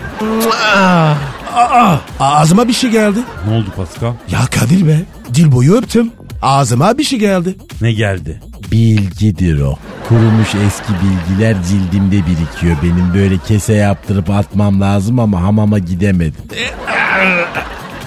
[1.55, 3.19] Aa, ağzıma bir şey geldi.
[3.49, 4.13] Ne oldu Pascal?
[4.31, 5.01] Ya Kadir be.
[5.35, 6.11] Dil boyu öptüm.
[6.43, 7.57] Ağzıma bir şey geldi.
[7.81, 8.41] Ne geldi?
[8.73, 9.79] Bilgidir o.
[10.09, 13.15] kurumuş eski bilgiler cildimde birikiyor benim.
[13.15, 16.45] Böyle kese yaptırıp atmam lazım ama hamama gidemedim.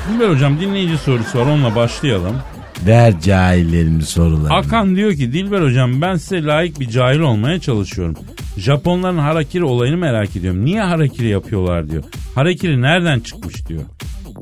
[0.10, 2.36] Dilber hocam dinleyici sorusu var onunla başlayalım.
[2.86, 4.48] Ver cahillerimin sorularını.
[4.48, 8.16] Hakan diyor ki Dilber hocam ben size layık bir cahil olmaya çalışıyorum.
[8.58, 10.66] Japonların harakiri olayını merak ediyorum.
[10.66, 12.04] Niye harakiri yapıyorlar diyor.
[12.36, 13.82] Harakiri nereden çıkmış diyor.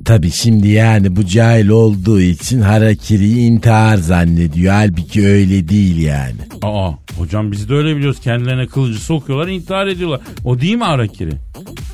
[0.06, 4.74] Tabi şimdi yani bu cahil olduğu için harakiriyi intihar zannediyor.
[4.74, 6.36] Halbuki öyle değil yani.
[6.62, 8.20] Aa hocam biz de öyle biliyoruz.
[8.22, 10.22] Kendilerine kılıcı sokuyorlar intihar ediyorlar.
[10.44, 11.32] O değil mi harakiri?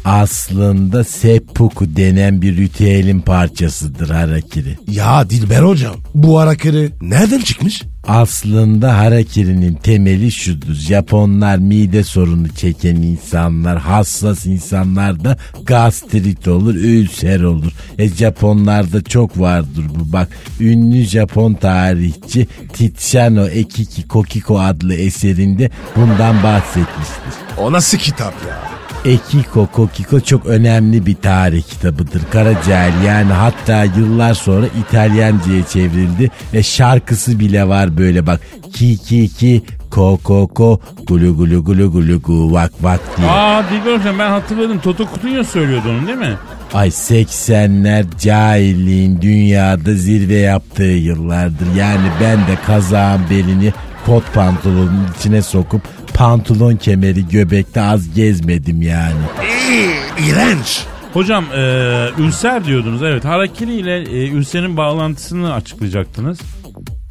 [0.05, 4.77] Aslında seppuku denen bir ritüelin parçasıdır harakiri.
[4.91, 7.81] Ya Dilber hocam bu harakiri nereden çıkmış?
[8.07, 10.73] Aslında harakirinin temeli şudur.
[10.73, 17.71] Japonlar mide sorunu çeken insanlar, hassas insanlarda gastrit olur, ülser olur.
[17.97, 20.13] E Japonlarda çok vardır bu.
[20.13, 27.33] Bak ünlü Japon tarihçi Tiziano Ekiki Kokiko adlı eserinde bundan bahsetmiştir.
[27.57, 28.81] O nasıl kitap ya?
[29.05, 32.21] Ekiko Kokiko çok önemli bir tarih kitabıdır.
[32.31, 38.41] Karacael yani hatta yıllar sonra İtalyanca'ya çevrildi ve şarkısı bile var böyle bak.
[38.73, 43.27] Ki ki ki ko ko ko gulu gulu gulu gulu gu vak vak diye.
[43.29, 44.79] Aa Dilber hocam ben hatırladım.
[44.79, 46.35] Toto Cutugno söylüyordu onu değil mi?
[46.73, 51.67] Ay 80'ler cahilliğin dünyada zirve yaptığı yıllardır.
[51.77, 53.73] Yani ben de kazağın belini
[54.05, 55.81] kot pantolonun içine sokup
[56.21, 59.21] pantolon kemeri göbekte az gezmedim yani.
[60.27, 60.86] İğrenç.
[61.13, 63.25] Hocam e, ülser diyordunuz evet.
[63.25, 66.39] Harakiri ile e, ülserin bağlantısını açıklayacaktınız.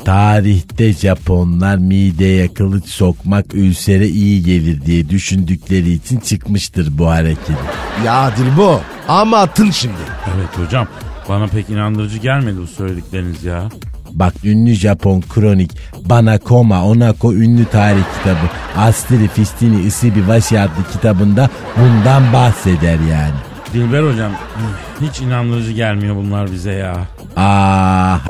[0.05, 7.57] Tarihte Japonlar mideye kılıç sokmak ülsere iyi gelir diye düşündükleri için çıkmıştır bu hareket.
[8.05, 9.95] Ya Dilbo ama atın şimdi.
[10.37, 10.89] Evet hocam
[11.29, 13.69] bana pek inandırıcı gelmedi bu söyledikleriniz ya.
[14.13, 15.71] Bak ünlü Japon kronik
[16.05, 18.47] Banakoma Onako ünlü tarih kitabı
[18.79, 23.35] Astri Fistini Isibi Vashi adlı kitabında bundan bahseder yani.
[23.75, 24.33] Dilber hocam
[25.01, 26.97] hiç inandırıcı gelmiyor bunlar bize ya.
[27.37, 28.21] Ah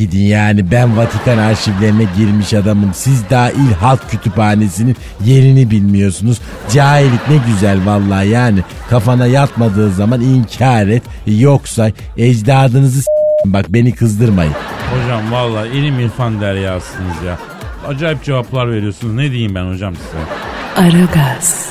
[0.00, 2.90] gidin yani ben Vatikan arşivlerine girmiş adamım.
[2.94, 6.38] Siz daha İl Halk Kütüphanesi'nin yerini bilmiyorsunuz.
[6.72, 8.60] Cahillik ne güzel vallahi yani.
[8.90, 11.02] Kafana yatmadığı zaman inkar et.
[11.26, 13.06] Yoksa ecdadınızı s-
[13.44, 14.52] bak beni kızdırmayın.
[14.92, 17.38] Hocam valla ilim irfan deryasınız ya.
[17.88, 19.14] Acayip cevaplar veriyorsunuz.
[19.14, 20.18] Ne diyeyim ben hocam size?
[20.88, 21.68] Aragaz,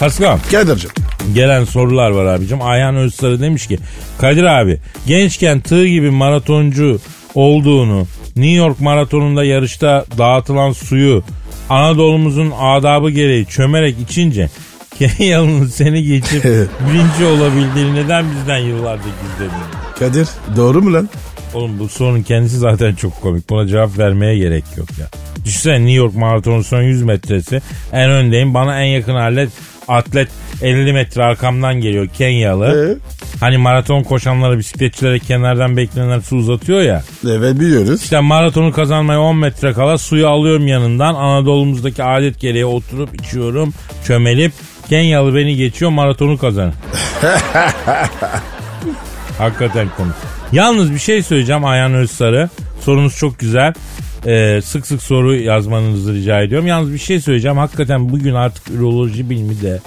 [0.00, 0.90] Pascal Kadir'cim.
[1.34, 2.62] gelen sorular var abicim.
[2.62, 3.78] Ayhan Özsarı demiş ki
[4.20, 7.00] Kadir abi gençken tığ gibi maratoncu
[7.34, 11.22] olduğunu New York maratonunda yarışta dağıtılan suyu
[11.70, 14.48] Anadolu'muzun adabı gereği çömerek içince
[14.98, 19.62] Kenyalı'nın seni geçip birinci olabildiğini neden bizden yıllarca gizledin?
[19.98, 21.08] Kadir doğru mu lan?
[21.54, 23.50] Oğlum bu sorunun kendisi zaten çok komik.
[23.50, 25.06] Buna cevap vermeye gerek yok ya.
[25.44, 27.62] Düşünsene New York maratonu son 100 metresi.
[27.92, 28.54] En öndeyim.
[28.54, 29.50] Bana en yakın atlet,
[29.88, 30.28] atlet
[30.62, 32.98] 50 metre arkamdan geliyor Kenyalı.
[33.40, 37.02] Hani maraton koşanlara bisikletçilere kenardan beklenenler su uzatıyor ya.
[37.28, 38.02] Evet biliyoruz.
[38.02, 41.14] İşte maratonu kazanmaya 10 metre kala suyu alıyorum yanından.
[41.14, 43.74] Anadolu'muzdaki adet gereği oturup içiyorum.
[44.04, 44.52] Çömelip
[44.88, 46.74] Kenyalı beni geçiyor maratonu kazanır.
[49.38, 50.14] Hakikaten komik.
[50.52, 52.48] Yalnız bir şey söyleyeceğim Ayhan Özsarı.
[52.80, 53.72] Sorunuz çok güzel.
[54.26, 56.66] Ee, sık sık soru yazmanızı rica ediyorum.
[56.66, 57.56] Yalnız bir şey söyleyeceğim.
[57.56, 59.80] Hakikaten bugün artık üroloji bilimi de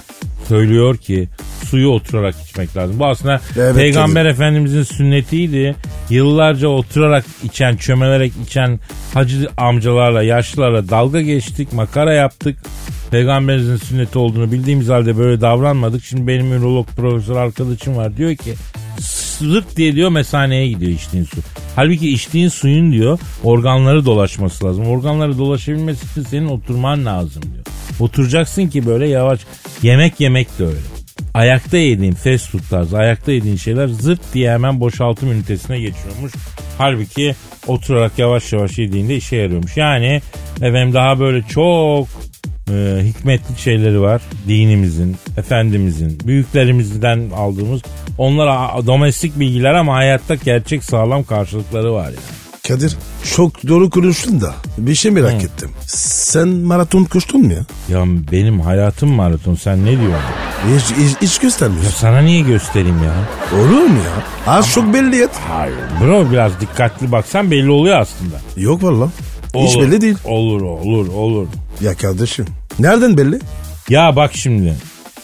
[0.48, 1.30] söylüyor ki
[1.66, 3.00] suyu oturarak içmek lazım.
[3.00, 5.76] Bu aslında Evet, Peygamber Efendimizin sünnetiydi.
[6.10, 8.80] Yıllarca oturarak içen, çömelerek içen
[9.14, 12.58] hacı amcalarla, yaşlılarla dalga geçtik, makara yaptık.
[13.12, 16.04] Peygamberimizin sünneti olduğunu bildiğimiz halde böyle davranmadık.
[16.04, 18.54] Şimdi benim ürolog profesör arkadaşım var diyor ki
[19.40, 21.38] zırt diye diyor mesaneye gidiyor içtiğin su.
[21.76, 24.88] Halbuki içtiğin suyun diyor organları dolaşması lazım.
[24.88, 27.63] Organları dolaşabilmesi için senin oturman lazım diyor.
[28.00, 29.40] Oturacaksın ki böyle yavaş.
[29.82, 30.78] Yemek yemek de öyle.
[31.34, 36.34] Ayakta yediğin fast food tarzı ayakta yediğin şeyler zırt diye hemen boşaltım ünitesine geçiyormuş.
[36.78, 37.36] Halbuki
[37.68, 39.78] oturarak yavaş yavaş yediğinde işe yarıyormuş.
[39.78, 40.22] Yani
[40.62, 42.08] efendim daha böyle çok
[42.72, 47.82] e, hikmetli şeyleri var dinimizin, efendimizin, büyüklerimizden aldığımız.
[48.18, 52.43] Onlar domestik bilgiler ama hayatta gerçek sağlam karşılıkları var yani.
[52.68, 52.98] Kadir
[53.36, 55.70] çok doğru konuştun da bir şey merak ettim.
[55.88, 57.66] Sen maraton koştun mu ya?
[57.90, 60.20] Ya benim hayatım maraton sen ne diyorsun?
[60.76, 61.92] Hiç, hiç, hiç Ya göstermiyorsun.
[61.92, 63.14] sana niye göstereyim ya?
[63.60, 64.24] Olur mu ya?
[64.54, 65.30] Az çok belli et.
[65.50, 68.36] Hayır bro biraz dikkatli baksan belli oluyor aslında.
[68.58, 69.10] Yok valla.
[69.56, 70.18] Hiç belli değil.
[70.26, 71.48] Olur olur olur.
[71.82, 72.46] Ya kardeşim
[72.80, 73.40] nereden belli?
[73.90, 74.76] Ya bak şimdi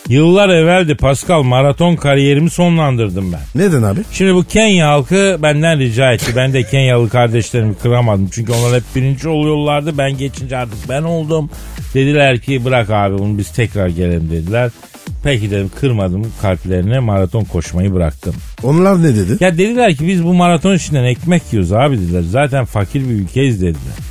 [0.09, 3.39] Yıllar evveldi Pascal maraton kariyerimi sonlandırdım ben.
[3.55, 3.99] Neden abi?
[4.11, 6.31] Şimdi bu Kenya halkı benden rica etti.
[6.35, 8.29] Ben de Kenyalı kardeşlerimi kıramadım.
[8.31, 9.97] Çünkü onlar hep birinci oluyorlardı.
[9.97, 11.49] Ben geçince artık ben oldum.
[11.93, 14.71] Dediler ki bırak abi bunu biz tekrar gelelim dediler.
[15.23, 18.35] Peki dedim kırmadım kalplerine maraton koşmayı bıraktım.
[18.63, 19.37] Onlar ne dedi?
[19.43, 22.21] Ya dediler ki biz bu maraton işinden ekmek yiyoruz abi dediler.
[22.21, 24.08] Zaten fakir bir ülkeyiz dediler.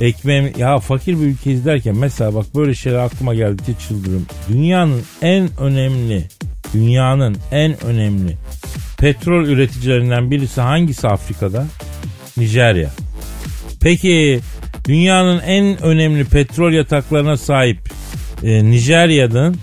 [0.00, 4.26] Ekmeğim ya fakir bir ülkeyiz derken mesela bak böyle şeyler aklıma geldikçe çıldırıyorum.
[4.48, 6.24] Dünyanın en önemli
[6.74, 8.36] dünyanın en önemli
[8.98, 11.66] petrol üreticilerinden birisi hangisi Afrika'da?
[12.36, 12.90] Nijerya.
[13.80, 14.40] Peki
[14.88, 17.78] dünyanın en önemli petrol yataklarına sahip
[18.44, 19.56] e, Nijerya'nın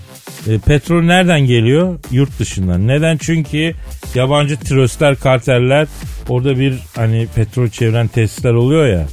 [0.48, 1.98] e, petrol nereden geliyor?
[2.10, 2.88] Yurt dışından.
[2.88, 3.16] Neden?
[3.16, 3.74] Çünkü
[4.14, 5.88] yabancı tröstler, karteller
[6.28, 9.06] orada bir hani petrol çeviren tesisler oluyor ya.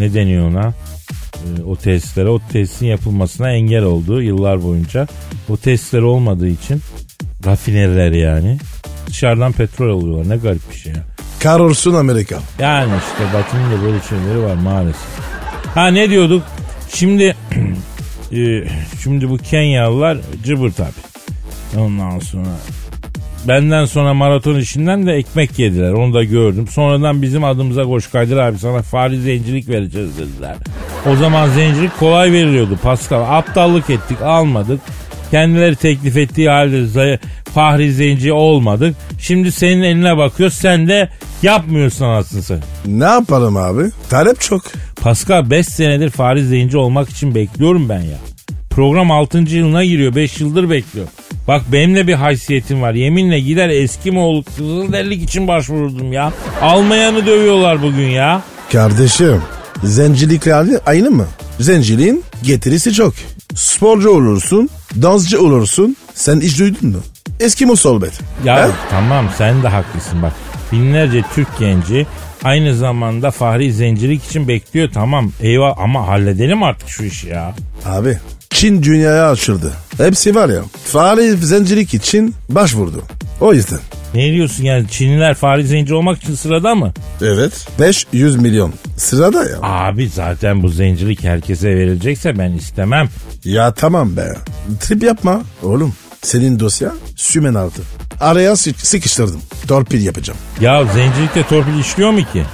[0.00, 0.74] Ne deniyor ona?
[1.34, 5.06] E, o tesislere, o tesisin yapılmasına engel oldu yıllar boyunca.
[5.48, 6.80] O tesisler olmadığı için
[7.46, 8.58] rafineriler yani
[9.06, 10.28] dışarıdan petrol alıyorlar.
[10.28, 11.04] Ne garip bir şey ya.
[11.40, 12.38] Kahrolsun Amerika.
[12.58, 15.06] Yani işte Batı'nın da böyle şeyleri var maalesef.
[15.74, 16.42] Ha ne diyorduk?
[16.94, 17.22] Şimdi
[18.32, 18.68] e,
[19.02, 20.90] şimdi bu Kenyalılar cıbır tabi.
[21.78, 22.48] Ondan sonra
[23.48, 25.92] benden sonra maraton işinden de ekmek yediler.
[25.92, 26.68] Onu da gördüm.
[26.68, 30.56] Sonradan bizim adımıza koş Kadir abi sana fari zencilik vereceğiz dediler.
[31.12, 33.38] O zaman zencilik kolay veriliyordu Pascal.
[33.38, 34.80] Aptallık ettik almadık.
[35.30, 37.18] Kendileri teklif ettiği halde
[37.54, 38.96] fahri zenci olmadık.
[39.18, 41.08] Şimdi senin eline bakıyor sen de
[41.42, 42.60] yapmıyorsun anasını sen.
[42.86, 43.82] Ne yapalım abi?
[44.10, 44.62] Talep çok.
[45.00, 48.18] Pascal 5 senedir fahri zenci olmak için bekliyorum ben ya.
[48.70, 49.38] Program 6.
[49.38, 51.06] yılına giriyor 5 yıldır bekliyor.
[51.48, 52.94] Bak benim de bir haysiyetim var.
[52.94, 56.32] Yeminle gider Eskimoğlu Kızılderlik için başvururdum ya.
[56.62, 58.42] Almayanı dövüyorlar bugün ya.
[58.72, 59.42] Kardeşim
[59.84, 61.26] zencilikle aynı- aynı mı?
[61.60, 63.14] Zenciliğin getirisi çok.
[63.54, 64.68] Sporcu olursun,
[65.02, 65.96] dansçı olursun.
[66.14, 66.98] Sen hiç duydun mu?
[67.40, 68.12] Eskimo solbet.
[68.44, 68.70] Ya He?
[68.90, 70.32] tamam sen de haklısın bak.
[70.72, 72.06] Binlerce Türk genci
[72.44, 77.54] aynı zamanda fahri zencilik için bekliyor tamam eyvah ama halledelim artık şu işi ya.
[77.86, 78.18] Abi
[78.50, 79.72] Çin dünyaya açıldı.
[79.98, 83.02] Hepsi var ya fare zencilik için başvurdu.
[83.40, 83.78] O yüzden.
[84.14, 86.92] Ne diyorsun yani Çinliler fahri zenci olmak için sırada mı?
[87.22, 87.66] Evet.
[87.80, 88.72] 500 milyon.
[88.96, 89.56] Sırada ya.
[89.62, 93.08] Abi zaten bu zencilik herkese verilecekse ben istemem.
[93.44, 94.34] Ya tamam be.
[94.80, 95.42] Trip yapma.
[95.62, 97.82] Oğlum senin dosya sümen altı.
[98.20, 99.40] Araya sık- sıkıştırdım.
[99.68, 100.38] Torpil yapacağım.
[100.60, 102.44] Ya zencilikte torpil işliyor mu ki?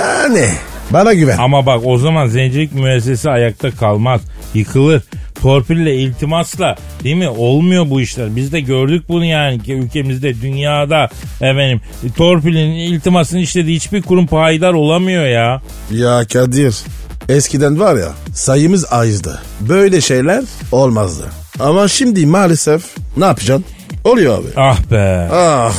[0.00, 0.48] Yani
[0.92, 1.38] bana güven.
[1.38, 4.20] Ama bak o zaman zencilik müessesesi ayakta kalmaz.
[4.54, 5.02] Yıkılır.
[5.42, 7.28] Torpille, iltimasla değil mi?
[7.28, 8.36] Olmuyor bu işler.
[8.36, 11.80] Biz de gördük bunu yani ki ülkemizde, dünyada efendim.
[12.16, 15.62] Torpilin, iltimasın işlediği hiçbir kurum payidar olamıyor ya.
[15.90, 16.74] Ya Kadir
[17.28, 19.42] eskiden var ya sayımız azdı.
[19.60, 21.24] Böyle şeyler olmazdı.
[21.60, 22.82] Ama şimdi maalesef
[23.16, 23.64] ne yapacaksın?
[24.04, 24.46] Oluyor abi.
[24.56, 25.28] Ah be.
[25.32, 25.72] Ah.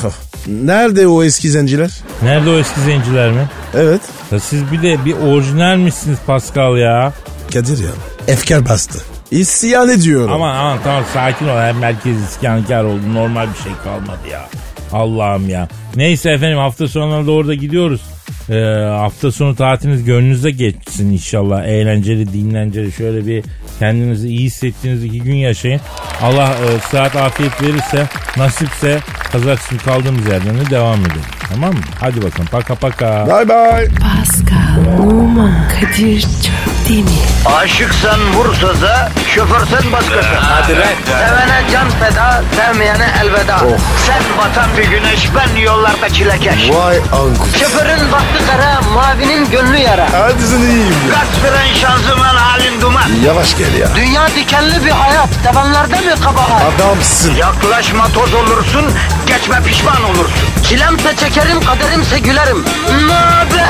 [0.48, 1.92] Nerede o eski zenciler?
[2.24, 3.50] Nerede o eski zenciler mi?
[3.76, 4.02] Evet.
[4.32, 7.14] Ya siz bir de bir orijinalmişsiniz Pascal ya.
[7.54, 7.90] Kadir ya.
[8.28, 9.00] Efkar bastı.
[9.32, 10.34] İsyan ediyorum.
[10.34, 11.58] Aman aman tamam sakin ol.
[11.58, 13.14] Hem merkez isyankar oldu.
[13.14, 14.50] Normal bir şey kalmadı ya.
[14.92, 15.68] Allah'ım ya.
[15.96, 18.02] Neyse efendim hafta sonuna doğru da gidiyoruz.
[18.50, 18.56] Ee,
[18.90, 21.64] hafta sonu tatiliniz gönlünüze geçsin inşallah.
[21.64, 23.44] Eğlenceli, dinlenceli şöyle bir
[23.84, 25.82] kendinizi iyi hissettiğiniz iki gün yaşayın.
[26.22, 28.06] Allah e, sıhhat afiyet verirse,
[28.38, 29.00] nasipse
[29.32, 31.22] pazartesi kaldığımız yerden de devam edelim.
[31.50, 31.80] Tamam mı?
[32.00, 32.46] Hadi bakalım.
[32.52, 33.28] Paka paka.
[33.28, 33.88] Bye bye.
[33.88, 37.12] Pascal, Oman, Kadir çok değil mi?
[37.46, 40.36] Aşıksan vursa da, şoförsen başkasın.
[40.36, 40.74] Hadi
[41.06, 43.60] Sevene can feda, sevmeyene elveda.
[44.08, 46.70] Sen batan bir güneş, ben yollarda çilekeş.
[46.70, 47.48] Vay anku.
[47.60, 50.08] Şoförün baktı kara, mavinin gönlü yara.
[50.14, 51.14] Hadi sen iyiyim ya.
[51.20, 53.10] Kasperen şanzıman halin duman.
[53.26, 53.96] Yavaş gel ya.
[53.96, 56.62] Dünya dikenli bir hayat, sevenlerde mi kabahar?
[56.76, 57.36] Adamsın.
[57.36, 58.86] Yaklaşma toz olursun,
[59.28, 60.50] geçme pişman olursun.
[60.64, 62.66] Çilemse çekerim, kaderimse gülerim.
[63.08, 63.64] Möber!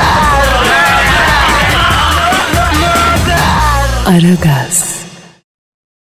[4.06, 4.93] Aragaz.